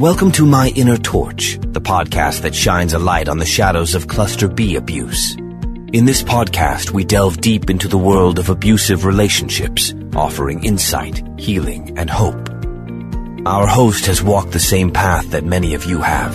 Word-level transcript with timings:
Welcome 0.00 0.32
to 0.32 0.46
My 0.46 0.68
Inner 0.68 0.96
Torch, 0.96 1.58
the 1.60 1.80
podcast 1.82 2.40
that 2.40 2.54
shines 2.54 2.94
a 2.94 2.98
light 2.98 3.28
on 3.28 3.36
the 3.36 3.44
shadows 3.44 3.94
of 3.94 4.08
Cluster 4.08 4.48
B 4.48 4.76
abuse. 4.76 5.34
In 5.92 6.06
this 6.06 6.22
podcast, 6.22 6.90
we 6.90 7.04
delve 7.04 7.42
deep 7.42 7.68
into 7.68 7.86
the 7.86 7.98
world 7.98 8.38
of 8.38 8.48
abusive 8.48 9.04
relationships, 9.04 9.92
offering 10.16 10.64
insight, 10.64 11.22
healing, 11.38 11.98
and 11.98 12.08
hope. 12.08 12.48
Our 13.44 13.66
host 13.66 14.06
has 14.06 14.22
walked 14.22 14.52
the 14.52 14.58
same 14.58 14.90
path 14.90 15.32
that 15.32 15.44
many 15.44 15.74
of 15.74 15.84
you 15.84 15.98
have. 15.98 16.34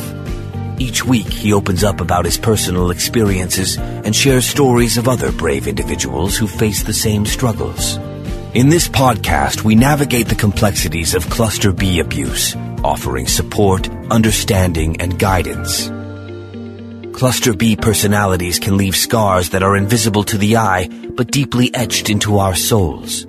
Each 0.79 1.04
week, 1.04 1.29
he 1.29 1.52
opens 1.52 1.84
up 1.84 2.02
about 2.02 2.25
his 2.25 2.38
personal 2.38 2.91
experiences 2.91 3.79
and 3.79 4.16
shares 4.16 4.45
stories 4.45 5.00
of 5.00 5.07
other 5.07 5.32
brave 5.32 5.68
individuals 5.68 6.38
who 6.38 6.45
face 6.45 6.83
the 6.83 6.93
same 6.93 7.25
struggles. 7.25 7.97
In 8.55 8.69
this 8.69 8.87
podcast, 8.87 9.65
we 9.65 9.75
navigate 9.75 10.29
the 10.29 10.33
complexities 10.33 11.13
of 11.13 11.29
Cluster 11.29 11.73
B 11.73 12.00
abuse, 12.00 12.55
offering 12.86 13.27
support, 13.27 13.89
understanding, 14.09 15.01
and 15.01 15.19
guidance. 15.19 15.89
Cluster 17.11 17.54
B 17.54 17.75
personalities 17.75 18.57
can 18.57 18.77
leave 18.77 18.96
scars 18.96 19.49
that 19.49 19.61
are 19.61 19.75
invisible 19.75 20.23
to 20.23 20.37
the 20.37 20.55
eye, 20.55 20.87
but 20.87 21.32
deeply 21.32 21.69
etched 21.75 22.10
into 22.10 22.37
our 22.37 22.55
souls. 22.55 23.25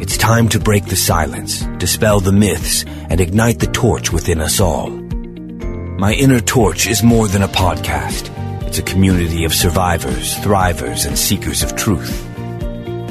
It's 0.00 0.16
time 0.16 0.48
to 0.50 0.60
break 0.60 0.84
the 0.84 0.94
silence, 0.94 1.62
dispel 1.78 2.20
the 2.20 2.30
myths, 2.30 2.84
and 3.10 3.20
ignite 3.20 3.58
the 3.58 3.66
torch 3.66 4.12
within 4.12 4.40
us 4.40 4.60
all. 4.60 4.88
My 4.88 6.14
Inner 6.14 6.40
Torch 6.40 6.86
is 6.86 7.02
more 7.02 7.26
than 7.26 7.42
a 7.42 7.48
podcast. 7.48 8.30
It's 8.68 8.78
a 8.78 8.82
community 8.82 9.42
of 9.42 9.52
survivors, 9.52 10.36
thrivers, 10.36 11.08
and 11.08 11.18
seekers 11.18 11.64
of 11.64 11.74
truth. 11.74 12.24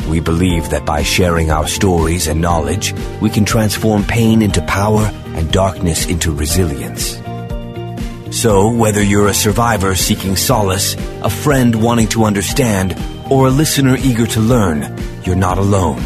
We 0.07 0.19
believe 0.19 0.69
that 0.69 0.85
by 0.85 1.03
sharing 1.03 1.51
our 1.51 1.67
stories 1.67 2.27
and 2.27 2.41
knowledge, 2.41 2.93
we 3.21 3.29
can 3.29 3.45
transform 3.45 4.03
pain 4.03 4.41
into 4.41 4.61
power 4.61 5.11
and 5.35 5.51
darkness 5.51 6.05
into 6.07 6.33
resilience. 6.33 7.21
So, 8.31 8.69
whether 8.71 9.01
you're 9.01 9.27
a 9.27 9.33
survivor 9.33 9.95
seeking 9.95 10.35
solace, 10.35 10.95
a 11.23 11.29
friend 11.29 11.81
wanting 11.81 12.07
to 12.09 12.25
understand, 12.25 12.95
or 13.29 13.47
a 13.47 13.51
listener 13.51 13.97
eager 13.97 14.27
to 14.27 14.39
learn, 14.39 14.95
you're 15.23 15.35
not 15.35 15.57
alone. 15.57 16.03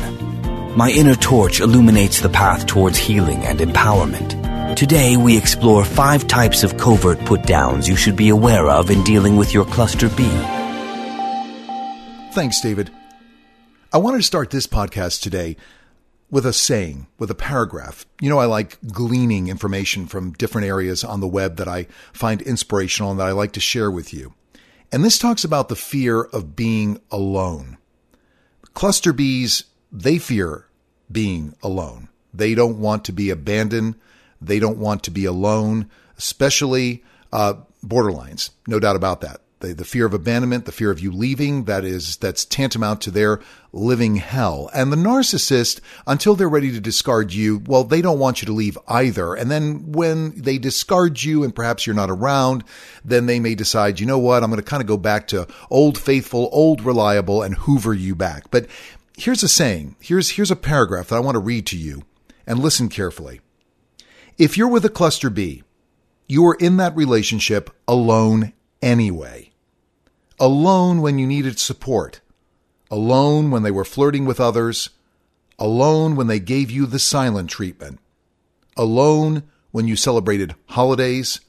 My 0.76 0.90
Inner 0.90 1.16
Torch 1.16 1.60
illuminates 1.60 2.22
the 2.22 2.30
path 2.30 2.66
towards 2.66 2.98
healing 2.98 3.44
and 3.44 3.60
empowerment. 3.60 4.76
Today, 4.76 5.18
we 5.18 5.38
explore 5.38 5.84
five 5.84 6.28
types 6.28 6.64
of 6.64 6.78
covert 6.78 7.20
put 7.26 7.44
downs 7.44 7.90
you 7.90 7.96
should 7.96 8.16
be 8.16 8.30
aware 8.30 8.70
of 8.70 8.90
in 8.90 9.04
dealing 9.04 9.36
with 9.36 9.54
your 9.54 9.66
Cluster 9.66 10.10
B. 10.10 10.24
Thanks, 12.32 12.62
David. 12.62 12.92
I 13.94 13.98
wanted 13.98 14.20
to 14.20 14.24
start 14.24 14.52
this 14.52 14.68
podcast 14.68 15.22
today 15.22 15.58
with 16.30 16.46
a 16.46 16.54
saying, 16.54 17.08
with 17.20 17.30
a 17.30 17.36
paragraph. 17.36 18.06
You 18.22 18.30
know, 18.30 18.40
I 18.40 18.46
like 18.46 18.78
gleaning 18.88 19.50
information 19.50 20.08
from 20.08 20.32
different 20.32 20.66
areas 20.66 21.04
on 21.04 21.20
the 21.20 21.28
web 21.28 21.58
that 21.58 21.68
I 21.68 21.88
find 22.14 22.42
inspirational 22.42 23.12
and 23.12 23.20
that 23.20 23.28
I 23.28 23.34
like 23.34 23.52
to 23.52 23.60
share 23.60 23.92
with 23.92 24.14
you. 24.14 24.34
And 24.94 25.04
this 25.04 25.20
talks 25.20 25.44
about 25.44 25.68
the 25.68 25.76
fear 25.76 26.22
of 26.22 26.56
being 26.56 27.02
alone. 27.12 27.78
Cluster 28.74 29.12
Bs, 29.12 29.66
they 29.92 30.20
fear 30.20 30.68
being 31.12 31.54
alone. 31.62 32.08
They 32.34 32.56
don't 32.56 32.80
want 32.80 33.04
to 33.06 33.12
be 33.12 33.30
abandoned. 33.30 33.96
They 34.40 34.60
don't 34.60 34.78
want 34.78 35.04
to 35.04 35.12
be 35.12 35.26
alone, 35.26 35.90
especially 36.18 37.04
uh, 37.34 37.56
borderlines. 37.86 38.52
No 38.68 38.80
doubt 38.80 38.96
about 38.96 39.20
that 39.20 39.42
the, 39.62 39.74
the 39.74 39.86
fear 39.86 40.06
of 40.06 40.14
abandonment, 40.14 40.66
the 40.66 40.72
fear 40.72 40.92
of 40.92 41.00
you 41.00 41.12
leaving, 41.12 41.66
that 41.66 41.86
is, 41.86 42.18
that's 42.18 42.46
tantamount 42.46 43.02
to 43.02 43.12
their 43.12 43.40
living 43.74 44.18
hell. 44.18 44.70
And 44.74 44.92
the 44.92 44.98
narcissist, 44.98 45.80
until 46.06 46.36
they're 46.36 46.50
ready 46.50 46.72
to 46.72 46.80
discard 46.80 47.34
you, 47.34 47.62
well, 47.66 47.84
they 47.84 48.02
don't 48.02 48.20
want 48.20 48.42
you 48.42 48.46
to 48.48 48.52
leave 48.52 48.78
either. 48.88 49.34
And 49.34 49.50
then 49.50 49.92
when 49.92 50.40
they 50.40 50.58
discard 50.58 51.24
you 51.24 51.44
and 51.44 51.56
perhaps 51.56 51.86
you're 51.86 51.96
not 51.96 52.10
around, 52.10 52.64
then 53.06 53.26
they 53.26 53.40
may 53.40 53.56
decide, 53.56 54.00
you 54.00 54.06
know 54.06 54.20
what, 54.20 54.44
I'm 54.44 54.50
going 54.50 54.62
to 54.62 54.70
kind 54.70 54.82
of 54.82 54.88
go 54.88 54.98
back 54.98 55.28
to 55.28 55.48
old 55.70 55.98
faithful, 55.98 56.50
old 56.52 56.82
reliable 56.82 57.42
and 57.42 57.56
hoover 57.56 57.94
you 57.94 58.16
back. 58.16 58.52
But 58.52 58.68
here's 59.18 59.44
a 59.44 59.48
saying. 59.48 59.96
Here's, 60.02 60.32
here's 60.32 60.52
a 60.52 60.56
paragraph 60.56 61.08
that 61.08 61.16
I 61.16 61.20
want 61.20 61.36
to 61.36 61.40
read 61.40 61.66
to 61.68 61.78
you 61.78 62.04
and 62.46 62.60
listen 62.60 62.90
carefully. 62.90 63.40
If 64.38 64.58
you're 64.58 64.68
with 64.68 64.86
a 64.86 64.90
cluster 64.90 65.30
B, 65.30 65.64
you 66.28 66.46
are 66.48 66.56
in 66.56 66.78
that 66.78 66.96
relationship 66.96 67.70
alone 67.88 68.54
anyway 68.82 69.51
alone 70.42 71.02
when 71.04 71.20
you 71.20 71.28
needed 71.28 71.60
support, 71.60 72.20
alone 72.90 73.52
when 73.52 73.62
they 73.62 73.70
were 73.70 73.86
flirting 73.86 74.26
with 74.26 74.40
others, 74.40 74.90
alone 75.60 76.16
when 76.16 76.26
they 76.26 76.40
gave 76.40 76.72
you 76.72 76.88
the 76.88 76.98
silent 76.98 77.48
treatment, 77.48 78.00
alone 78.76 79.44
when 79.70 79.88
you 79.88 79.96
celebrated 79.96 80.56
holidays, 80.70 81.42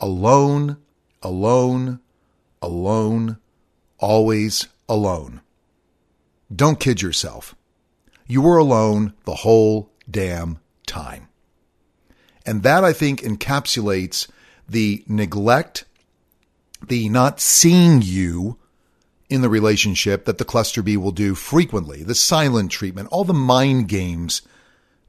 alone, 0.00 0.78
alone, 1.22 2.00
alone, 2.62 3.36
always 3.98 4.66
alone. 4.88 5.42
Don't 6.54 6.80
kid 6.80 7.02
yourself. 7.02 7.54
You 8.26 8.40
were 8.40 8.56
alone 8.56 9.12
the 9.24 9.34
whole 9.34 9.90
damn 10.10 10.58
time. 10.86 11.28
And 12.46 12.62
that, 12.62 12.82
I 12.82 12.94
think, 12.94 13.20
encapsulates 13.20 14.26
the 14.66 15.04
neglect 15.06 15.84
the 16.86 17.08
not 17.08 17.40
seeing 17.40 18.02
you 18.02 18.58
in 19.28 19.42
the 19.42 19.48
relationship 19.48 20.24
that 20.24 20.38
the 20.38 20.44
cluster 20.44 20.82
B 20.82 20.96
will 20.96 21.12
do 21.12 21.34
frequently, 21.34 22.02
the 22.02 22.14
silent 22.14 22.70
treatment, 22.70 23.08
all 23.10 23.24
the 23.24 23.34
mind 23.34 23.88
games 23.88 24.42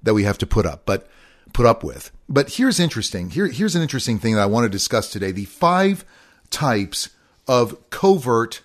that 0.04 0.14
we 0.14 0.24
have 0.24 0.38
to 0.40 0.48
put 0.48 0.66
up, 0.66 0.86
but 0.86 1.08
put 1.54 1.66
up 1.66 1.84
with. 1.84 2.12
But 2.28 2.54
here's 2.54 2.80
interesting. 2.80 3.30
Here, 3.30 3.48
here's 3.48 3.76
an 3.76 3.82
interesting 3.82 4.20
thing 4.20 4.36
that 4.36 4.42
I 4.42 4.48
want 4.48 4.66
to 4.66 4.70
discuss 4.70 5.10
today. 5.10 5.32
The 5.32 5.46
five 5.46 6.06
types 6.50 7.10
of 7.48 7.90
covert 7.90 8.62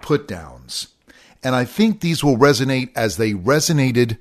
put 0.00 0.28
downs. 0.28 0.88
And 1.42 1.54
I 1.54 1.64
think 1.64 2.00
these 2.00 2.22
will 2.22 2.36
resonate 2.36 2.90
as 2.94 3.16
they 3.16 3.32
resonated 3.32 4.18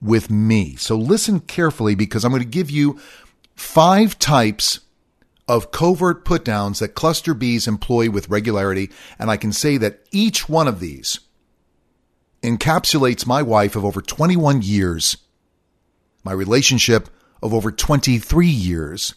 with 0.00 0.30
me. 0.30 0.76
So 0.76 0.96
listen 0.96 1.40
carefully 1.40 1.94
because 1.94 2.24
I'm 2.24 2.30
going 2.30 2.42
to 2.42 2.48
give 2.48 2.70
you 2.70 2.98
five 3.54 4.18
types 4.18 4.80
of 5.52 5.70
covert 5.70 6.24
put 6.24 6.46
downs 6.46 6.78
that 6.78 6.94
cluster 6.94 7.34
Bs 7.34 7.68
employ 7.68 8.08
with 8.08 8.30
regularity, 8.30 8.90
and 9.18 9.30
I 9.30 9.36
can 9.36 9.52
say 9.52 9.76
that 9.76 10.00
each 10.10 10.48
one 10.48 10.66
of 10.66 10.80
these 10.80 11.20
encapsulates 12.42 13.26
my 13.26 13.42
wife 13.42 13.76
of 13.76 13.84
over 13.84 14.00
21 14.00 14.62
years, 14.62 15.18
my 16.24 16.32
relationship 16.32 17.10
of 17.42 17.52
over 17.52 17.70
23 17.70 18.46
years 18.46 19.14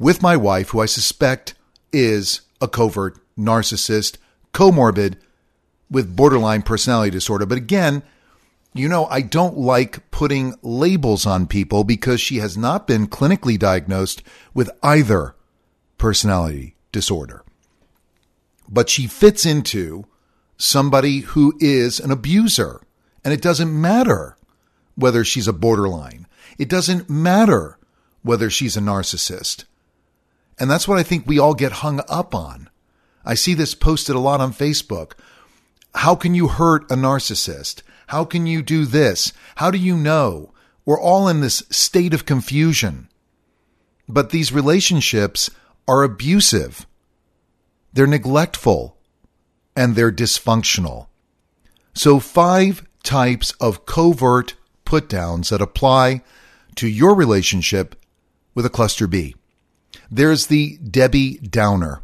with 0.00 0.20
my 0.20 0.36
wife, 0.36 0.70
who 0.70 0.80
I 0.80 0.86
suspect 0.86 1.54
is 1.92 2.40
a 2.60 2.66
covert 2.66 3.16
narcissist, 3.38 4.16
comorbid 4.52 5.14
with 5.88 6.16
borderline 6.16 6.62
personality 6.62 7.12
disorder. 7.12 7.46
But 7.46 7.58
again, 7.58 8.02
you 8.74 8.88
know, 8.88 9.06
I 9.06 9.20
don't 9.20 9.56
like 9.56 10.10
putting 10.10 10.56
labels 10.62 11.26
on 11.26 11.46
people 11.46 11.84
because 11.84 12.20
she 12.20 12.38
has 12.38 12.56
not 12.56 12.88
been 12.88 13.06
clinically 13.06 13.56
diagnosed 13.56 14.22
with 14.52 14.68
either 14.82 15.36
personality 15.96 16.74
disorder. 16.90 17.44
But 18.68 18.90
she 18.90 19.06
fits 19.06 19.46
into 19.46 20.06
somebody 20.56 21.20
who 21.20 21.54
is 21.60 22.00
an 22.00 22.10
abuser. 22.10 22.80
And 23.24 23.32
it 23.32 23.40
doesn't 23.40 23.80
matter 23.80 24.36
whether 24.96 25.24
she's 25.24 25.48
a 25.48 25.52
borderline. 25.52 26.26
It 26.58 26.68
doesn't 26.68 27.08
matter 27.08 27.78
whether 28.22 28.50
she's 28.50 28.76
a 28.76 28.80
narcissist. 28.80 29.64
And 30.58 30.68
that's 30.68 30.88
what 30.88 30.98
I 30.98 31.04
think 31.04 31.26
we 31.26 31.38
all 31.38 31.54
get 31.54 31.72
hung 31.72 32.00
up 32.08 32.34
on. 32.34 32.68
I 33.24 33.34
see 33.34 33.54
this 33.54 33.74
posted 33.74 34.16
a 34.16 34.20
lot 34.20 34.40
on 34.40 34.52
Facebook. 34.52 35.12
How 35.94 36.14
can 36.16 36.34
you 36.34 36.48
hurt 36.48 36.90
a 36.90 36.96
narcissist? 36.96 37.82
How 38.08 38.24
can 38.24 38.46
you 38.46 38.62
do 38.62 38.84
this? 38.84 39.32
How 39.56 39.70
do 39.70 39.78
you 39.78 39.96
know? 39.96 40.52
We're 40.84 41.00
all 41.00 41.28
in 41.28 41.40
this 41.40 41.62
state 41.70 42.12
of 42.12 42.26
confusion. 42.26 43.08
But 44.08 44.30
these 44.30 44.52
relationships 44.52 45.50
are 45.88 46.02
abusive. 46.02 46.86
They're 47.92 48.06
neglectful 48.06 48.96
and 49.76 49.94
they're 49.94 50.12
dysfunctional. 50.12 51.06
So 51.94 52.20
five 52.20 52.86
types 53.02 53.52
of 53.60 53.86
covert 53.86 54.54
put 54.84 55.08
downs 55.08 55.50
that 55.50 55.62
apply 55.62 56.22
to 56.76 56.88
your 56.88 57.14
relationship 57.14 57.96
with 58.54 58.66
a 58.66 58.70
cluster 58.70 59.06
B. 59.06 59.36
There's 60.10 60.46
the 60.46 60.76
Debbie 60.78 61.38
Downer. 61.38 62.02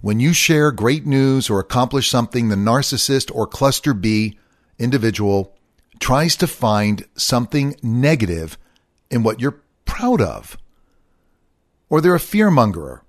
When 0.00 0.20
you 0.20 0.32
share 0.32 0.70
great 0.70 1.06
news 1.06 1.50
or 1.50 1.58
accomplish 1.58 2.08
something, 2.08 2.48
the 2.48 2.56
narcissist 2.56 3.34
or 3.34 3.46
cluster 3.46 3.94
B 3.94 4.38
individual 4.78 5.54
tries 5.98 6.36
to 6.36 6.46
find 6.46 7.06
something 7.16 7.76
negative 7.82 8.58
in 9.10 9.22
what 9.22 9.40
you're 9.40 9.60
proud 9.84 10.20
of. 10.20 10.56
Or 11.88 12.00
they're 12.00 12.14
a 12.14 12.18
fearmonger, 12.18 13.00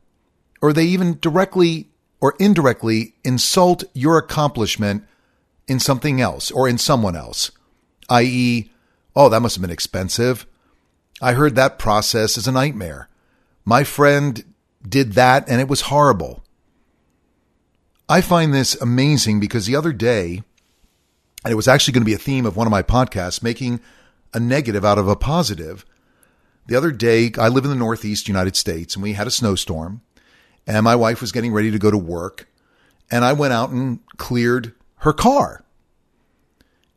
or 0.62 0.72
they 0.72 0.86
even 0.86 1.20
directly 1.20 1.90
or 2.20 2.36
indirectly 2.40 3.14
insult 3.24 3.84
your 3.94 4.18
accomplishment 4.18 5.04
in 5.68 5.80
something 5.80 6.22
else 6.22 6.50
or 6.52 6.68
in 6.68 6.78
someone 6.78 7.16
else, 7.16 7.52
i.e., 8.10 8.72
oh, 9.16 9.30
that 9.30 9.42
must 9.42 9.56
have 9.56 9.62
been 9.62 9.72
expensive. 9.72 10.46
I 11.22 11.34
heard 11.34 11.56
that 11.56 11.80
process 11.80 12.38
is 12.38 12.48
a 12.48 12.52
nightmare. 12.52 13.10
My 13.66 13.84
friend 13.84 14.44
did 14.88 15.14
that 15.14 15.48
and 15.50 15.60
it 15.60 15.68
was 15.68 15.82
horrible. 15.82 16.44
I 18.10 18.22
find 18.22 18.54
this 18.54 18.80
amazing 18.80 19.40
because 19.40 19.66
the 19.66 19.76
other 19.76 19.92
day, 19.92 20.44
and 21.44 21.52
it 21.52 21.56
was 21.56 21.68
actually 21.68 21.94
going 21.94 22.04
to 22.04 22.06
be 22.06 22.14
a 22.14 22.18
theme 22.18 22.46
of 22.46 22.58
one 22.58 22.68
of 22.68 22.72
my 22.72 22.84
podcasts, 22.84 23.44
making 23.44 23.80
a 24.34 24.40
negative 24.40 24.84
out 24.84 24.98
of 24.98 25.08
a 25.08 25.16
positive. 25.16 25.86
The 26.68 26.76
other 26.76 26.92
day, 26.92 27.32
I 27.38 27.48
live 27.48 27.64
in 27.64 27.70
the 27.70 27.78
Northeast 27.78 28.28
United 28.28 28.56
States 28.56 28.96
and 28.96 29.04
we 29.04 29.14
had 29.14 29.28
a 29.28 29.32
snowstorm 29.32 30.02
and 30.66 30.84
my 30.84 30.96
wife 30.96 31.22
was 31.22 31.32
getting 31.32 31.54
ready 31.54 31.72
to 31.72 31.80
go 31.80 31.90
to 31.90 31.98
work 31.98 32.50
and 33.10 33.24
I 33.24 33.34
went 33.34 33.54
out 33.54 33.70
and 33.70 34.00
cleared 34.18 34.74
her 34.98 35.14
car. 35.14 35.64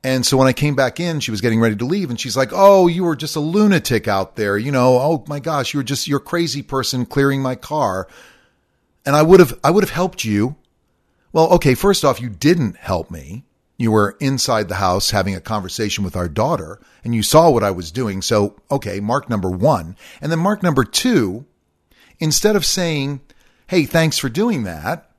And 0.03 0.25
so 0.25 0.37
when 0.37 0.49
I 0.49 0.53
came 0.53 0.75
back 0.75 0.99
in, 0.99 1.21
she 1.21 1.31
was 1.31 1.43
getting 1.43 1.61
ready 1.61 1.77
to 1.77 1.85
leave 1.85 2.11
and 2.11 2.19
she's 2.19 2.37
like, 2.37 2.51
Oh, 2.53 2.87
you 2.87 3.05
were 3.05 3.15
just 3.15 3.37
a 3.37 3.41
lunatic 3.41 4.09
out 4.09 4.35
there. 4.35 4.57
You 4.57 4.73
know, 4.73 4.99
oh 4.99 5.25
my 5.29 5.41
gosh, 5.41 5.73
you 5.73 5.79
were 5.79 5.85
just, 5.85 6.09
you're 6.09 6.19
a 6.19 6.23
crazy 6.23 6.63
person 6.63 7.07
clearing 7.07 7.43
my 7.43 7.55
car. 7.55 8.09
And 9.05 9.15
I 9.15 9.23
would 9.23 9.41
have, 9.41 9.59
I 9.63 9.71
would 9.71 9.85
have 9.85 9.91
helped 9.91 10.25
you. 10.25 10.57
Well, 11.33 11.49
okay. 11.55 11.75
First 11.75 12.05
off, 12.05 12.21
you 12.21 12.29
didn't 12.29 12.77
help 12.77 13.11
me. 13.11 13.45
You 13.81 13.93
were 13.93 14.19
inside 14.21 14.69
the 14.69 14.75
house 14.75 15.09
having 15.09 15.35
a 15.35 15.41
conversation 15.41 16.05
with 16.05 16.15
our 16.15 16.29
daughter 16.29 16.79
and 17.03 17.15
you 17.15 17.23
saw 17.23 17.49
what 17.49 17.65
I 17.65 17.71
was 17.71 17.91
doing. 17.91 18.21
So, 18.21 18.61
okay, 18.71 19.01
mark 19.01 19.31
number 19.31 19.49
one. 19.49 19.97
And 20.21 20.31
then 20.31 20.39
mark 20.39 20.63
number 20.63 20.85
two, 20.85 21.47
instead 22.19 22.57
of 22.57 22.67
saying, 22.67 23.23
Hey, 23.69 23.87
thanks 23.87 24.19
for 24.19 24.29
doing 24.29 24.65
that, 24.65 25.11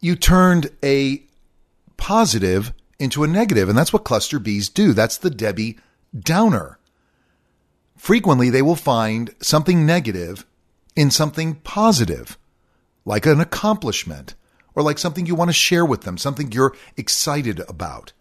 you 0.00 0.16
turned 0.16 0.70
a 0.84 1.22
positive 1.96 2.74
into 2.98 3.24
a 3.24 3.26
negative, 3.26 3.70
and 3.70 3.78
that's 3.78 3.94
what 3.94 4.04
cluster 4.04 4.38
Bs 4.38 4.74
do. 4.74 4.92
That's 4.92 5.16
the 5.16 5.30
Debbie 5.30 5.78
Downer. 6.14 6.78
Frequently, 7.96 8.50
they 8.50 8.60
will 8.60 8.76
find 8.76 9.34
something 9.40 9.86
negative 9.86 10.44
in 10.94 11.10
something 11.10 11.54
positive, 11.54 12.36
like 13.06 13.24
an 13.24 13.40
accomplishment 13.40 14.34
or 14.78 14.82
like 14.82 14.96
something 14.96 15.26
you 15.26 15.34
want 15.34 15.48
to 15.48 15.52
share 15.52 15.84
with 15.84 16.02
them, 16.02 16.16
something 16.16 16.52
you're 16.52 16.72
excited 16.96 17.60
about. 17.68 18.12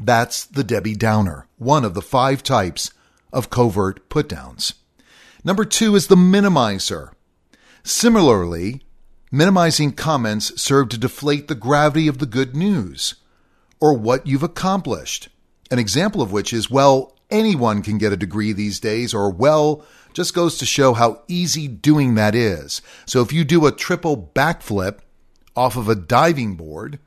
That's 0.00 0.44
the 0.44 0.64
Debbie 0.64 0.96
Downer, 0.96 1.46
one 1.56 1.84
of 1.84 1.94
the 1.94 2.02
five 2.02 2.42
types 2.42 2.90
of 3.32 3.48
covert 3.48 4.08
putdowns. 4.08 4.74
Number 5.44 5.64
two 5.64 5.94
is 5.94 6.08
the 6.08 6.16
minimizer. 6.16 7.12
Similarly, 7.84 8.82
minimizing 9.30 9.92
comments 9.92 10.60
serve 10.60 10.88
to 10.88 10.98
deflate 10.98 11.46
the 11.46 11.54
gravity 11.54 12.08
of 12.08 12.18
the 12.18 12.26
good 12.26 12.56
news 12.56 13.14
or 13.80 13.94
what 13.94 14.26
you've 14.26 14.42
accomplished. 14.42 15.28
An 15.70 15.78
example 15.78 16.22
of 16.22 16.32
which 16.32 16.52
is, 16.52 16.68
well, 16.68 17.13
anyone 17.30 17.82
can 17.82 17.98
get 17.98 18.12
a 18.12 18.16
degree 18.16 18.52
these 18.52 18.80
days, 18.80 19.14
or 19.14 19.30
well, 19.30 19.84
just 20.12 20.34
goes 20.34 20.58
to 20.58 20.66
show 20.66 20.94
how 20.94 21.22
easy 21.28 21.68
doing 21.68 22.14
that 22.14 22.34
is. 22.34 22.82
So 23.06 23.20
if 23.22 23.32
you 23.32 23.44
do 23.44 23.66
a 23.66 23.72
triple 23.72 24.30
backflip 24.34 25.00
off 25.56 25.76
of 25.76 25.88
a 25.88 25.94
diving 25.94 26.54
board, 26.56 26.98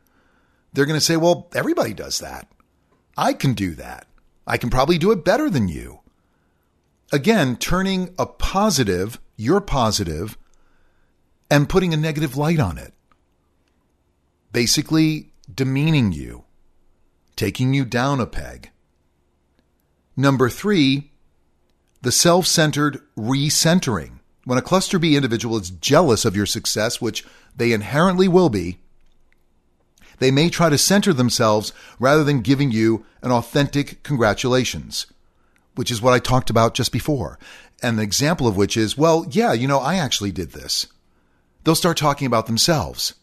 they're 0.74 0.86
going 0.86 1.00
to 1.00 1.06
say, 1.06 1.18
well, 1.18 1.50
everybody 1.56 1.94
does 1.94 2.20
that. 2.20 2.52
I 3.18 3.34
can 3.34 3.54
do 3.54 3.74
that. 3.76 4.08
I 4.46 4.58
can 4.58 4.70
probably 4.70 4.98
do 4.98 5.12
it 5.12 5.26
better 5.26 5.50
than 5.50 5.68
you. 5.68 6.02
Again, 7.12 7.56
turning 7.56 8.14
a 8.20 8.26
positive, 8.26 9.20
your 9.38 9.62
positive, 9.62 10.38
and 11.50 11.70
putting 11.70 11.94
a 11.94 11.98
negative 11.98 12.36
light 12.36 12.60
on 12.60 12.78
it. 12.78 12.94
Basically, 14.52 15.32
demeaning 15.54 16.12
you 16.12 16.44
taking 17.38 17.74
you 17.74 17.86
down 17.86 18.20
a 18.20 18.26
peg. 18.26 18.72
Number 20.20 20.50
three, 20.50 21.12
the 22.02 22.12
self 22.12 22.48
centered 22.48 23.02
recentering. 23.16 24.20
When 24.46 24.58
a 24.58 24.64
cluster 24.64 24.98
B 24.98 25.16
individual 25.16 25.58
is 25.58 25.70
jealous 25.70 26.26
of 26.26 26.36
your 26.36 26.48
success, 26.48 27.00
which 27.00 27.24
they 27.56 27.72
inherently 27.72 28.28
will 28.28 28.50
be, 28.50 28.80
they 30.20 30.32
may 30.32 30.50
try 30.50 30.70
to 30.70 30.78
center 30.78 31.14
themselves 31.14 31.72
rather 32.00 32.24
than 32.24 32.42
giving 32.42 32.72
you 32.72 33.06
an 33.22 33.32
authentic 33.32 34.02
congratulations, 34.02 35.06
which 35.76 35.92
is 35.92 36.02
what 36.02 36.14
I 36.14 36.20
talked 36.20 36.50
about 36.50 36.74
just 36.74 36.92
before. 36.92 37.38
And 37.84 37.98
an 37.98 38.04
example 38.04 38.48
of 38.48 38.58
which 38.58 38.76
is, 38.76 38.98
well, 38.98 39.28
yeah, 39.30 39.54
you 39.54 39.68
know, 39.68 39.80
I 39.80 39.96
actually 39.96 40.32
did 40.32 40.52
this. 40.52 40.88
They'll 41.64 41.76
start 41.76 41.98
talking 41.98 42.26
about 42.26 42.48
themselves. 42.48 43.14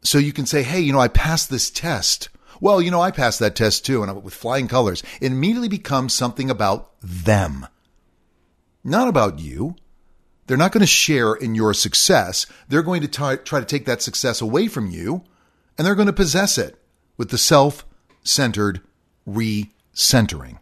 So 0.00 0.16
you 0.16 0.32
can 0.32 0.46
say, 0.46 0.62
hey, 0.62 0.80
you 0.80 0.92
know, 0.92 1.00
I 1.00 1.08
passed 1.08 1.50
this 1.50 1.68
test 1.68 2.30
well, 2.60 2.80
you 2.80 2.90
know, 2.90 3.00
I 3.00 3.10
passed 3.10 3.40
that 3.40 3.56
test 3.56 3.84
too, 3.84 4.02
and 4.02 4.22
with 4.22 4.34
flying 4.34 4.68
colors. 4.68 5.02
It 5.20 5.32
immediately 5.32 5.68
becomes 5.68 6.14
something 6.14 6.50
about 6.50 6.92
them, 7.00 7.66
not 8.84 9.08
about 9.08 9.38
you. 9.38 9.76
They're 10.46 10.56
not 10.56 10.72
going 10.72 10.82
to 10.82 10.86
share 10.86 11.34
in 11.34 11.54
your 11.54 11.74
success. 11.74 12.46
They're 12.68 12.82
going 12.82 13.02
to 13.02 13.08
try, 13.08 13.36
try 13.36 13.58
to 13.60 13.66
take 13.66 13.84
that 13.86 14.02
success 14.02 14.40
away 14.40 14.68
from 14.68 14.90
you, 14.90 15.24
and 15.76 15.86
they're 15.86 15.96
going 15.96 16.06
to 16.06 16.12
possess 16.12 16.56
it 16.56 16.80
with 17.16 17.30
the 17.30 17.38
self 17.38 17.84
centered 18.22 18.80
re-centering. 19.24 20.58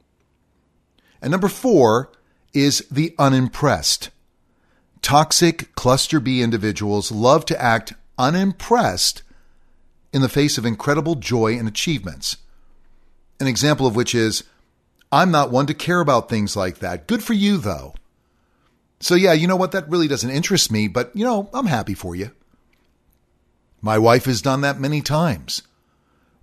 And 1.21 1.31
number 1.31 1.49
four 1.49 2.13
is 2.53 2.87
the 2.91 3.15
unimpressed. 3.19 4.11
Toxic 5.03 5.75
cluster 5.75 6.19
B 6.19 6.41
individuals 6.41 7.13
love 7.13 7.45
to 7.47 7.61
act 7.61 7.93
unimpressed 8.19 9.23
in 10.15 10.23
the 10.23 10.29
face 10.29 10.57
of 10.57 10.65
incredible 10.65 11.17
joy 11.17 11.59
and 11.59 11.67
achievements. 11.67 12.37
An 13.41 13.49
example 13.49 13.85
of 13.85 13.97
which 13.97 14.15
is, 14.15 14.45
I'm 15.11 15.33
not 15.33 15.51
one 15.51 15.67
to 15.67 15.75
care 15.75 16.01
about 16.01 16.29
things 16.29 16.57
like 16.57 16.79
that. 16.79 17.09
Good 17.09 17.23
for 17.23 17.33
you, 17.33 17.59
though. 17.59 17.95
So, 19.01 19.17
yeah, 19.17 19.33
you 19.33 19.49
know 19.49 19.57
what? 19.57 19.73
That 19.73 19.91
really 19.91 20.07
doesn't 20.07 20.31
interest 20.31 20.71
me, 20.71 20.87
but, 20.87 21.11
you 21.15 21.25
know, 21.25 21.51
I'm 21.53 21.67
happy 21.67 21.95
for 21.95 22.15
you. 22.15 22.31
My 23.83 23.99
wife 23.99 24.27
has 24.27 24.41
done 24.41 24.61
that 24.61 24.79
many 24.79 25.03
times. 25.03 25.63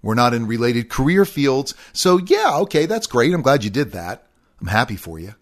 We're 0.03 0.15
not 0.15 0.33
in 0.33 0.47
related 0.47 0.89
career 0.89 1.23
fields, 1.23 1.73
so 1.93 2.17
yeah, 2.17 2.57
okay, 2.57 2.85
that's 2.85 3.07
great. 3.07 3.33
I'm 3.33 3.41
glad 3.41 3.63
you 3.63 3.69
did 3.69 3.93
that. 3.93 4.27
I'm 4.59 4.67
happy 4.67 4.95
for 4.97 5.17
you. 5.17 5.35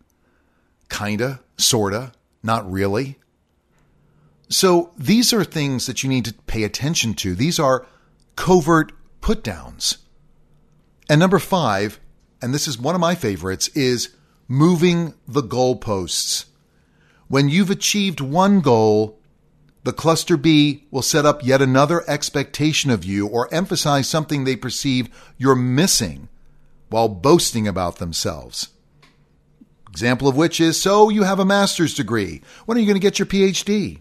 Kinda, 0.90 1.40
sorta, 1.58 2.12
not 2.44 2.70
really. 2.70 3.18
So 4.50 4.92
these 4.98 5.34
are 5.34 5.44
things 5.44 5.88
that 5.88 6.04
you 6.04 6.10
need 6.10 6.26
to 6.26 6.34
pay 6.46 6.64
attention 6.64 7.16
to. 7.16 7.36
These 7.36 7.58
are 7.60 7.86
covert 8.40 8.94
put 9.20 9.44
downs. 9.44 9.98
And 11.10 11.20
number 11.20 11.40
five, 11.40 12.00
and 12.42 12.54
this 12.54 12.70
is 12.70 12.80
one 12.80 12.96
of 12.96 13.02
my 13.02 13.14
favorites, 13.14 13.68
is 13.76 14.16
moving 14.48 15.14
the 15.28 15.44
goalposts. 15.44 16.46
When 17.28 17.50
you've 17.50 17.70
achieved 17.70 18.22
one 18.22 18.62
goal, 18.62 19.20
the 19.84 19.92
cluster 19.92 20.38
B 20.38 20.88
will 20.90 21.02
set 21.02 21.26
up 21.26 21.44
yet 21.44 21.62
another 21.62 22.10
expectation 22.10 22.90
of 22.90 23.04
you 23.04 23.28
or 23.28 23.54
emphasize 23.54 24.08
something 24.08 24.46
they 24.46 24.56
perceive 24.56 25.10
you're 25.38 25.54
missing 25.54 26.30
while 26.88 27.10
boasting 27.10 27.68
about 27.68 27.98
themselves. 27.98 28.70
Example 29.90 30.30
of 30.30 30.38
which 30.38 30.62
is 30.62 30.82
so 30.82 31.10
you 31.10 31.24
have 31.24 31.40
a 31.40 31.46
master's 31.46 31.94
degree. 31.94 32.42
When 32.66 32.78
are 32.78 32.80
you 32.80 32.88
going 32.88 32.96
to 32.96 33.06
get 33.06 33.20
your 33.20 33.26
PhD? 33.26 34.00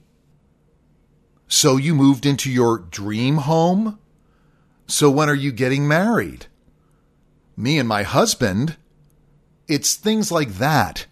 So 1.49 1.76
you 1.76 1.92
moved 1.92 2.25
into 2.25 2.52
your 2.52 2.78
dream 2.78 3.38
home? 3.38 3.99
So 4.88 5.11
when 5.11 5.28
are 5.28 5.35
you 5.35 5.52
getting 5.52 5.87
married? 5.87 6.47
Me 7.57 7.78
and 7.78 7.87
my 7.87 8.02
husband. 8.02 8.76
It's 9.68 9.95
things 9.95 10.33
like 10.33 10.54
that 10.54 11.07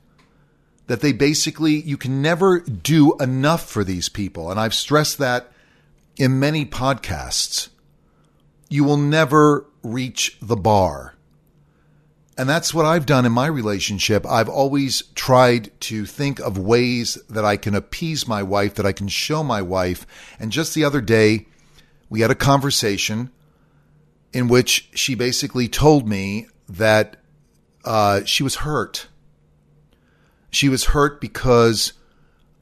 that 0.86 1.00
they 1.00 1.12
basically, 1.12 1.80
you 1.82 1.96
can 1.96 2.22
never 2.22 2.60
do 2.60 3.16
enough 3.16 3.68
for 3.68 3.84
these 3.84 4.08
people. 4.08 4.50
And 4.50 4.58
I've 4.58 4.74
stressed 4.74 5.18
that 5.18 5.52
in 6.16 6.40
many 6.40 6.64
podcasts. 6.64 7.68
You 8.68 8.84
will 8.84 8.96
never 8.96 9.66
reach 9.82 10.38
the 10.40 10.56
bar. 10.56 11.14
And 12.38 12.48
that's 12.48 12.72
what 12.72 12.86
I've 12.86 13.06
done 13.06 13.26
in 13.26 13.32
my 13.32 13.46
relationship. 13.46 14.26
I've 14.26 14.48
always 14.48 15.02
tried 15.14 15.70
to 15.82 16.06
think 16.06 16.38
of 16.38 16.58
ways 16.58 17.14
that 17.28 17.44
I 17.44 17.56
can 17.56 17.74
appease 17.74 18.28
my 18.28 18.42
wife, 18.42 18.74
that 18.74 18.86
I 18.86 18.92
can 18.92 19.08
show 19.08 19.42
my 19.42 19.62
wife. 19.62 20.06
And 20.38 20.52
just 20.52 20.74
the 20.74 20.84
other 20.84 21.00
day, 21.00 21.46
we 22.08 22.20
had 22.20 22.30
a 22.30 22.36
conversation 22.36 23.30
in 24.36 24.48
which 24.48 24.90
she 24.92 25.14
basically 25.14 25.66
told 25.66 26.06
me 26.06 26.46
that 26.68 27.16
uh, 27.86 28.22
she 28.26 28.42
was 28.42 28.56
hurt. 28.56 29.06
She 30.50 30.68
was 30.68 30.84
hurt 30.84 31.22
because 31.22 31.94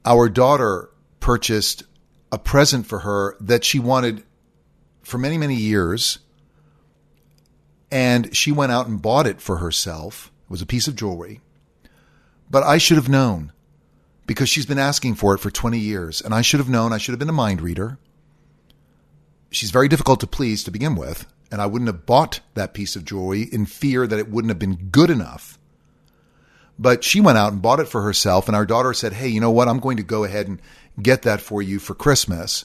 our 0.04 0.28
daughter 0.28 0.88
purchased 1.18 1.82
a 2.30 2.38
present 2.38 2.86
for 2.86 3.00
her 3.00 3.36
that 3.40 3.64
she 3.64 3.80
wanted 3.80 4.22
for 5.02 5.18
many, 5.18 5.36
many 5.36 5.56
years. 5.56 6.20
And 7.90 8.36
she 8.36 8.52
went 8.52 8.70
out 8.70 8.86
and 8.86 9.02
bought 9.02 9.26
it 9.26 9.40
for 9.40 9.56
herself. 9.56 10.30
It 10.44 10.50
was 10.50 10.62
a 10.62 10.66
piece 10.66 10.86
of 10.86 10.94
jewelry. 10.94 11.40
But 12.48 12.62
I 12.62 12.78
should 12.78 12.98
have 12.98 13.08
known 13.08 13.50
because 14.28 14.48
she's 14.48 14.64
been 14.64 14.78
asking 14.78 15.16
for 15.16 15.34
it 15.34 15.38
for 15.38 15.50
20 15.50 15.76
years. 15.76 16.20
And 16.20 16.32
I 16.32 16.42
should 16.42 16.60
have 16.60 16.70
known. 16.70 16.92
I 16.92 16.98
should 16.98 17.14
have 17.14 17.18
been 17.18 17.28
a 17.28 17.32
mind 17.32 17.60
reader. 17.60 17.98
She's 19.50 19.72
very 19.72 19.88
difficult 19.88 20.20
to 20.20 20.28
please 20.28 20.62
to 20.62 20.70
begin 20.70 20.94
with 20.94 21.26
and 21.50 21.60
I 21.60 21.66
wouldn't 21.66 21.88
have 21.88 22.06
bought 22.06 22.40
that 22.54 22.74
piece 22.74 22.96
of 22.96 23.04
jewelry 23.04 23.42
in 23.42 23.66
fear 23.66 24.06
that 24.06 24.18
it 24.18 24.28
wouldn't 24.28 24.50
have 24.50 24.58
been 24.58 24.88
good 24.90 25.10
enough. 25.10 25.58
But 26.78 27.04
she 27.04 27.20
went 27.20 27.38
out 27.38 27.52
and 27.52 27.62
bought 27.62 27.80
it 27.80 27.88
for 27.88 28.02
herself. 28.02 28.48
And 28.48 28.56
our 28.56 28.66
daughter 28.66 28.92
said, 28.92 29.12
Hey, 29.12 29.28
you 29.28 29.40
know 29.40 29.50
what? 29.50 29.68
I'm 29.68 29.78
going 29.78 29.96
to 29.98 30.02
go 30.02 30.24
ahead 30.24 30.48
and 30.48 30.60
get 31.00 31.22
that 31.22 31.40
for 31.40 31.62
you 31.62 31.78
for 31.78 31.94
Christmas. 31.94 32.64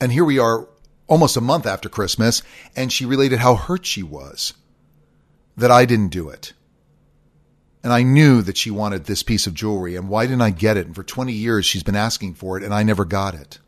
And 0.00 0.12
here 0.12 0.24
we 0.24 0.38
are 0.38 0.68
almost 1.06 1.36
a 1.36 1.42
month 1.42 1.66
after 1.66 1.88
Christmas. 1.88 2.42
And 2.74 2.92
she 2.92 3.04
related 3.04 3.40
how 3.40 3.54
hurt 3.56 3.84
she 3.84 4.02
was 4.02 4.54
that 5.56 5.70
I 5.70 5.84
didn't 5.84 6.08
do 6.08 6.28
it. 6.28 6.52
And 7.82 7.92
I 7.92 8.02
knew 8.02 8.42
that 8.42 8.56
she 8.56 8.70
wanted 8.70 9.04
this 9.04 9.22
piece 9.22 9.46
of 9.46 9.54
jewelry. 9.54 9.94
And 9.94 10.08
why 10.08 10.26
didn't 10.26 10.42
I 10.42 10.50
get 10.50 10.76
it? 10.76 10.86
And 10.86 10.94
for 10.94 11.04
20 11.04 11.32
years, 11.32 11.64
she's 11.64 11.84
been 11.84 11.96
asking 11.96 12.34
for 12.34 12.56
it, 12.56 12.64
and 12.64 12.74
I 12.74 12.82
never 12.82 13.04
got 13.04 13.34
it. 13.34 13.58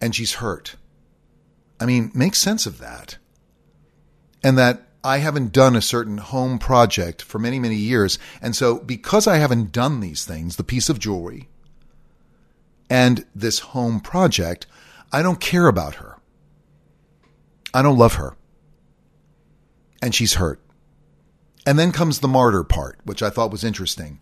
And 0.00 0.14
she's 0.14 0.34
hurt. 0.34 0.74
I 1.82 1.86
mean, 1.86 2.12
make 2.14 2.36
sense 2.36 2.64
of 2.64 2.78
that. 2.78 3.18
And 4.44 4.56
that 4.56 4.86
I 5.02 5.18
haven't 5.18 5.52
done 5.52 5.74
a 5.74 5.82
certain 5.82 6.18
home 6.18 6.60
project 6.60 7.22
for 7.22 7.40
many, 7.40 7.58
many 7.58 7.74
years. 7.74 8.20
And 8.40 8.54
so, 8.54 8.78
because 8.78 9.26
I 9.26 9.38
haven't 9.38 9.72
done 9.72 9.98
these 9.98 10.24
things, 10.24 10.54
the 10.54 10.62
piece 10.62 10.88
of 10.88 11.00
jewelry 11.00 11.48
and 12.88 13.24
this 13.34 13.58
home 13.58 13.98
project, 13.98 14.68
I 15.12 15.22
don't 15.22 15.40
care 15.40 15.66
about 15.66 15.96
her. 15.96 16.18
I 17.74 17.82
don't 17.82 17.98
love 17.98 18.14
her. 18.14 18.36
And 20.00 20.14
she's 20.14 20.34
hurt. 20.34 20.60
And 21.66 21.80
then 21.80 21.90
comes 21.90 22.20
the 22.20 22.28
martyr 22.28 22.62
part, 22.62 23.00
which 23.02 23.24
I 23.24 23.30
thought 23.30 23.50
was 23.50 23.64
interesting. 23.64 24.20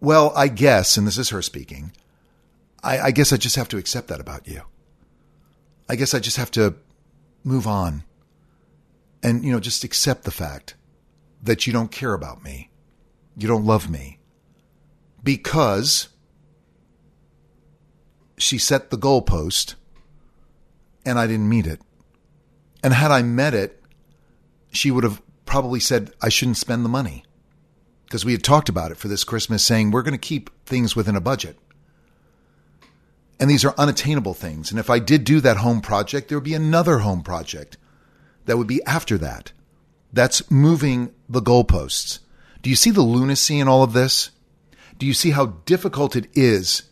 Well, 0.00 0.32
I 0.34 0.48
guess, 0.48 0.96
and 0.96 1.06
this 1.06 1.18
is 1.18 1.28
her 1.28 1.42
speaking, 1.42 1.92
I, 2.82 2.98
I, 3.00 3.10
guess 3.10 3.34
I 3.34 3.36
just 3.36 3.56
have 3.56 3.68
to 3.68 3.76
accept 3.76 4.08
that 4.08 4.20
about 4.20 4.48
you. 4.48 4.62
I 5.88 5.96
guess 5.96 6.14
I 6.14 6.18
just 6.18 6.36
have 6.36 6.50
to 6.52 6.74
move 7.44 7.66
on 7.66 8.04
and, 9.22 9.44
you 9.44 9.52
know, 9.52 9.60
just 9.60 9.84
accept 9.84 10.24
the 10.24 10.30
fact 10.30 10.74
that 11.42 11.66
you 11.66 11.72
don't 11.72 11.90
care 11.90 12.12
about 12.12 12.42
me. 12.42 12.70
You 13.36 13.48
don't 13.48 13.64
love 13.64 13.88
me. 13.88 14.18
Because 15.22 16.08
she 18.36 18.58
set 18.58 18.90
the 18.90 18.98
goalpost 18.98 19.74
and 21.04 21.18
I 21.18 21.26
didn't 21.26 21.48
meet 21.48 21.66
it. 21.66 21.80
And 22.82 22.94
had 22.94 23.10
I 23.10 23.22
met 23.22 23.54
it, 23.54 23.82
she 24.70 24.90
would 24.90 25.04
have 25.04 25.22
probably 25.46 25.80
said 25.80 26.12
I 26.20 26.28
shouldn't 26.28 26.58
spend 26.58 26.84
the 26.84 26.90
money 26.90 27.24
because 28.04 28.24
we 28.24 28.32
had 28.32 28.44
talked 28.44 28.68
about 28.68 28.90
it 28.90 28.96
for 28.96 29.08
this 29.08 29.24
Christmas, 29.24 29.64
saying 29.64 29.90
we're 29.90 30.02
going 30.02 30.12
to 30.12 30.18
keep 30.18 30.50
things 30.64 30.94
within 30.94 31.16
a 31.16 31.20
budget. 31.20 31.58
And 33.40 33.48
these 33.48 33.64
are 33.64 33.74
unattainable 33.78 34.34
things. 34.34 34.70
And 34.70 34.80
if 34.80 34.90
I 34.90 34.98
did 34.98 35.24
do 35.24 35.40
that 35.40 35.58
home 35.58 35.80
project, 35.80 36.28
there 36.28 36.38
would 36.38 36.44
be 36.44 36.54
another 36.54 36.98
home 36.98 37.22
project 37.22 37.76
that 38.46 38.58
would 38.58 38.66
be 38.66 38.84
after 38.84 39.16
that. 39.18 39.52
That's 40.12 40.50
moving 40.50 41.12
the 41.28 41.42
goalposts. 41.42 42.20
Do 42.62 42.70
you 42.70 42.76
see 42.76 42.90
the 42.90 43.02
lunacy 43.02 43.60
in 43.60 43.68
all 43.68 43.82
of 43.82 43.92
this? 43.92 44.30
Do 44.98 45.06
you 45.06 45.14
see 45.14 45.30
how 45.30 45.46
difficult 45.64 46.16
it 46.16 46.26
is 46.34 46.82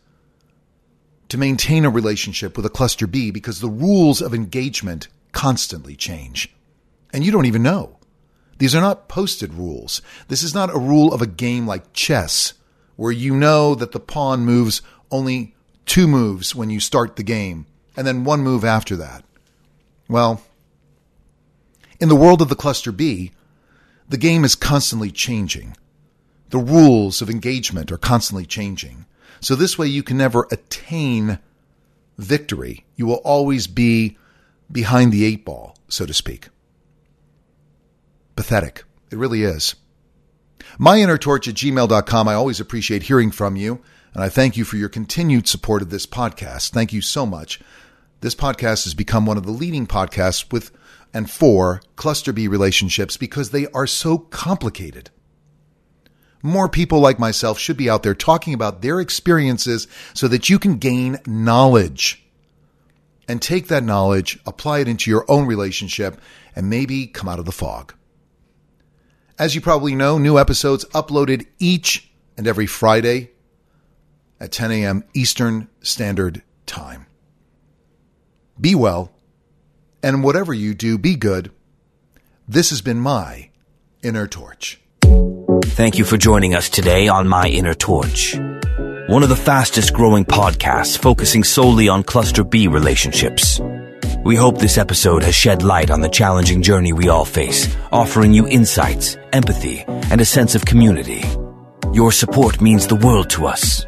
to 1.28 1.38
maintain 1.38 1.84
a 1.84 1.90
relationship 1.90 2.56
with 2.56 2.64
a 2.64 2.70
cluster 2.70 3.08
B 3.08 3.32
because 3.32 3.60
the 3.60 3.68
rules 3.68 4.22
of 4.22 4.32
engagement 4.32 5.08
constantly 5.32 5.96
change? 5.96 6.54
And 7.12 7.24
you 7.24 7.32
don't 7.32 7.46
even 7.46 7.64
know. 7.64 7.98
These 8.58 8.74
are 8.74 8.80
not 8.80 9.08
posted 9.08 9.54
rules. 9.54 10.00
This 10.28 10.42
is 10.42 10.54
not 10.54 10.74
a 10.74 10.78
rule 10.78 11.12
of 11.12 11.20
a 11.20 11.26
game 11.26 11.66
like 11.66 11.92
chess, 11.92 12.54
where 12.94 13.12
you 13.12 13.34
know 13.34 13.74
that 13.74 13.92
the 13.92 14.00
pawn 14.00 14.44
moves 14.44 14.82
only 15.10 15.55
two 15.86 16.06
moves 16.06 16.54
when 16.54 16.70
you 16.70 16.80
start 16.80 17.16
the 17.16 17.22
game, 17.22 17.66
and 17.96 18.06
then 18.06 18.24
one 18.24 18.40
move 18.40 18.64
after 18.64 18.96
that. 18.96 19.24
Well, 20.08 20.42
in 21.98 22.08
the 22.08 22.16
world 22.16 22.42
of 22.42 22.48
the 22.48 22.54
cluster 22.54 22.92
B, 22.92 23.32
the 24.08 24.18
game 24.18 24.44
is 24.44 24.54
constantly 24.54 25.10
changing. 25.10 25.76
The 26.50 26.58
rules 26.58 27.22
of 27.22 27.30
engagement 27.30 27.90
are 27.90 27.98
constantly 27.98 28.46
changing. 28.46 29.06
So 29.40 29.54
this 29.54 29.78
way 29.78 29.86
you 29.86 30.02
can 30.02 30.18
never 30.18 30.46
attain 30.50 31.38
victory. 32.18 32.84
You 32.96 33.06
will 33.06 33.16
always 33.16 33.66
be 33.66 34.16
behind 34.70 35.12
the 35.12 35.24
eight 35.24 35.44
ball, 35.44 35.76
so 35.88 36.06
to 36.06 36.14
speak 36.14 36.48
pathetic. 38.36 38.84
It 39.10 39.16
really 39.16 39.42
is. 39.42 39.74
MyInnerTorch 40.78 41.48
at 41.48 41.54
gmail.com. 41.54 42.28
I 42.28 42.34
always 42.34 42.60
appreciate 42.60 43.04
hearing 43.04 43.30
from 43.30 43.56
you, 43.56 43.80
and 44.16 44.24
I 44.24 44.30
thank 44.30 44.56
you 44.56 44.64
for 44.64 44.78
your 44.78 44.88
continued 44.88 45.46
support 45.46 45.82
of 45.82 45.90
this 45.90 46.06
podcast. 46.06 46.70
Thank 46.70 46.90
you 46.90 47.02
so 47.02 47.26
much. 47.26 47.60
This 48.22 48.34
podcast 48.34 48.84
has 48.84 48.94
become 48.94 49.26
one 49.26 49.36
of 49.36 49.44
the 49.44 49.52
leading 49.52 49.86
podcasts 49.86 50.50
with 50.50 50.70
and 51.12 51.30
for 51.30 51.82
cluster 51.96 52.32
B 52.32 52.48
relationships 52.48 53.18
because 53.18 53.50
they 53.50 53.66
are 53.74 53.86
so 53.86 54.16
complicated. 54.16 55.10
More 56.42 56.66
people 56.66 56.98
like 57.00 57.18
myself 57.18 57.58
should 57.58 57.76
be 57.76 57.90
out 57.90 58.02
there 58.02 58.14
talking 58.14 58.54
about 58.54 58.80
their 58.80 59.00
experiences 59.00 59.86
so 60.14 60.28
that 60.28 60.48
you 60.48 60.58
can 60.58 60.78
gain 60.78 61.18
knowledge 61.26 62.26
and 63.28 63.42
take 63.42 63.68
that 63.68 63.84
knowledge, 63.84 64.38
apply 64.46 64.78
it 64.78 64.88
into 64.88 65.10
your 65.10 65.26
own 65.30 65.44
relationship, 65.44 66.18
and 66.54 66.70
maybe 66.70 67.06
come 67.06 67.28
out 67.28 67.38
of 67.38 67.44
the 67.44 67.52
fog. 67.52 67.92
As 69.38 69.54
you 69.54 69.60
probably 69.60 69.94
know, 69.94 70.16
new 70.16 70.38
episodes 70.38 70.86
uploaded 70.94 71.46
each 71.58 72.10
and 72.38 72.46
every 72.46 72.66
Friday 72.66 73.32
at 74.40 74.52
10 74.52 74.70
a.m. 74.72 75.04
Eastern 75.14 75.68
Standard 75.80 76.42
Time. 76.66 77.06
Be 78.60 78.74
well, 78.74 79.12
and 80.02 80.22
whatever 80.22 80.54
you 80.54 80.74
do, 80.74 80.98
be 80.98 81.16
good. 81.16 81.50
This 82.48 82.70
has 82.70 82.80
been 82.80 83.00
my 83.00 83.50
Inner 84.02 84.26
Torch. 84.26 84.80
Thank 85.02 85.98
you 85.98 86.04
for 86.04 86.16
joining 86.16 86.54
us 86.54 86.70
today 86.70 87.08
on 87.08 87.28
My 87.28 87.48
Inner 87.48 87.74
Torch, 87.74 88.34
one 89.08 89.22
of 89.22 89.28
the 89.28 89.36
fastest 89.36 89.92
growing 89.92 90.24
podcasts 90.24 90.96
focusing 90.96 91.44
solely 91.44 91.88
on 91.88 92.02
cluster 92.02 92.44
B 92.44 92.66
relationships. 92.66 93.60
We 94.24 94.36
hope 94.36 94.58
this 94.58 94.78
episode 94.78 95.22
has 95.22 95.34
shed 95.34 95.62
light 95.62 95.90
on 95.90 96.00
the 96.00 96.08
challenging 96.08 96.62
journey 96.62 96.92
we 96.92 97.08
all 97.08 97.24
face, 97.24 97.68
offering 97.92 98.32
you 98.32 98.48
insights, 98.48 99.16
empathy, 99.32 99.84
and 99.86 100.20
a 100.20 100.24
sense 100.24 100.54
of 100.54 100.64
community. 100.64 101.22
Your 101.92 102.10
support 102.10 102.60
means 102.60 102.86
the 102.86 102.96
world 102.96 103.30
to 103.30 103.46
us. 103.46 103.86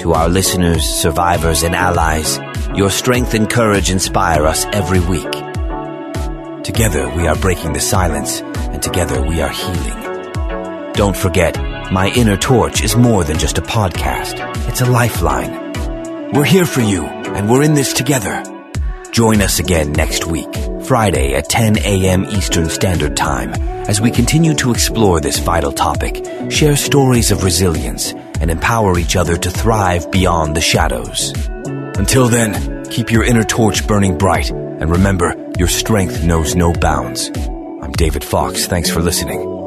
To 0.00 0.12
our 0.12 0.28
listeners, 0.28 0.84
survivors, 0.84 1.64
and 1.64 1.74
allies, 1.74 2.38
your 2.76 2.88
strength 2.88 3.34
and 3.34 3.50
courage 3.50 3.90
inspire 3.90 4.46
us 4.46 4.64
every 4.66 5.00
week. 5.00 5.30
Together 6.62 7.12
we 7.16 7.26
are 7.26 7.34
breaking 7.36 7.72
the 7.72 7.80
silence, 7.80 8.40
and 8.40 8.80
together 8.80 9.20
we 9.20 9.40
are 9.40 9.48
healing. 9.48 10.92
Don't 10.92 11.16
forget, 11.16 11.56
My 11.92 12.12
Inner 12.16 12.36
Torch 12.36 12.82
is 12.82 12.96
more 12.96 13.24
than 13.24 13.38
just 13.38 13.58
a 13.58 13.62
podcast. 13.62 14.36
It's 14.68 14.82
a 14.82 14.86
lifeline. 14.90 16.32
We're 16.32 16.44
here 16.44 16.66
for 16.66 16.80
you, 16.80 17.04
and 17.04 17.50
we're 17.50 17.64
in 17.64 17.74
this 17.74 17.92
together. 17.92 18.42
Join 19.10 19.40
us 19.40 19.58
again 19.58 19.92
next 19.92 20.26
week, 20.26 20.54
Friday 20.84 21.34
at 21.34 21.48
10 21.48 21.78
a.m. 21.78 22.24
Eastern 22.26 22.68
Standard 22.68 23.16
Time, 23.16 23.52
as 23.88 24.00
we 24.00 24.12
continue 24.12 24.54
to 24.54 24.70
explore 24.70 25.20
this 25.20 25.40
vital 25.40 25.72
topic, 25.72 26.24
share 26.50 26.76
stories 26.76 27.32
of 27.32 27.42
resilience, 27.42 28.12
and 28.40 28.50
empower 28.50 28.98
each 28.98 29.16
other 29.16 29.36
to 29.36 29.50
thrive 29.50 30.10
beyond 30.10 30.56
the 30.56 30.60
shadows. 30.60 31.32
Until 31.98 32.28
then, 32.28 32.84
keep 32.86 33.10
your 33.10 33.24
inner 33.24 33.44
torch 33.44 33.86
burning 33.86 34.16
bright, 34.16 34.50
and 34.50 34.90
remember, 34.90 35.34
your 35.58 35.68
strength 35.68 36.22
knows 36.22 36.54
no 36.54 36.72
bounds. 36.72 37.30
I'm 37.82 37.92
David 37.92 38.22
Fox. 38.22 38.66
Thanks 38.66 38.90
for 38.90 39.00
listening. 39.00 39.57